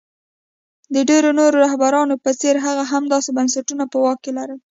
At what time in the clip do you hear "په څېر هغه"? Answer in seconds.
2.23-2.83